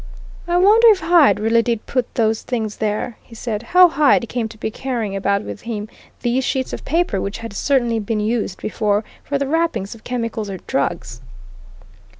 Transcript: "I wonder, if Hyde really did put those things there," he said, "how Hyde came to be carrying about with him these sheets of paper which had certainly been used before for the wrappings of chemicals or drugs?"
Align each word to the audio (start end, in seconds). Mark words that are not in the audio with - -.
"I 0.47 0.57
wonder, 0.57 0.87
if 0.87 1.01
Hyde 1.01 1.39
really 1.39 1.61
did 1.61 1.85
put 1.85 2.15
those 2.15 2.41
things 2.41 2.77
there," 2.77 3.19
he 3.21 3.35
said, 3.35 3.61
"how 3.61 3.87
Hyde 3.87 4.27
came 4.27 4.49
to 4.49 4.57
be 4.57 4.71
carrying 4.71 5.15
about 5.15 5.43
with 5.43 5.61
him 5.61 5.89
these 6.23 6.43
sheets 6.43 6.73
of 6.73 6.83
paper 6.83 7.21
which 7.21 7.37
had 7.37 7.53
certainly 7.53 7.99
been 7.99 8.19
used 8.19 8.59
before 8.59 9.03
for 9.23 9.37
the 9.37 9.45
wrappings 9.47 9.93
of 9.93 10.03
chemicals 10.03 10.49
or 10.49 10.57
drugs?" 10.65 11.21